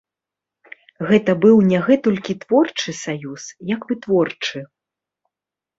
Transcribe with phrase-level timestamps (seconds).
[1.09, 3.43] Гэта быў не гэтулькі творчы саюз,
[3.75, 4.57] як вытворчы.